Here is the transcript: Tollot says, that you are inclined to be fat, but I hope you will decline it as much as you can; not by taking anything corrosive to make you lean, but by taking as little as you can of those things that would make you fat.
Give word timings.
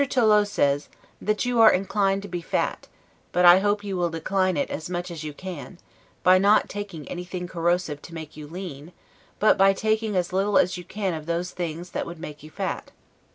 Tollot 0.09 0.47
says, 0.47 0.89
that 1.21 1.45
you 1.45 1.61
are 1.61 1.71
inclined 1.71 2.23
to 2.23 2.27
be 2.27 2.41
fat, 2.41 2.87
but 3.31 3.45
I 3.45 3.59
hope 3.59 3.83
you 3.83 3.95
will 3.95 4.09
decline 4.09 4.57
it 4.57 4.71
as 4.71 4.89
much 4.89 5.11
as 5.11 5.23
you 5.23 5.31
can; 5.31 5.77
not 6.25 6.41
by 6.41 6.65
taking 6.67 7.07
anything 7.07 7.45
corrosive 7.47 8.01
to 8.01 8.13
make 8.15 8.35
you 8.35 8.47
lean, 8.47 8.93
but 9.37 9.59
by 9.59 9.73
taking 9.73 10.15
as 10.15 10.33
little 10.33 10.57
as 10.57 10.75
you 10.75 10.83
can 10.83 11.13
of 11.13 11.27
those 11.27 11.51
things 11.51 11.91
that 11.91 12.07
would 12.07 12.17
make 12.19 12.41
you 12.41 12.49
fat. 12.49 12.89